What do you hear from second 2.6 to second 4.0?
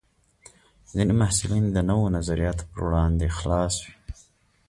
پر وړاندې خلاص وي.